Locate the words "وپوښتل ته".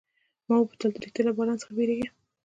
0.57-0.99